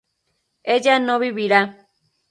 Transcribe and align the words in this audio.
ella 0.63 0.97
no 0.97 1.19
vivirá 1.19 1.61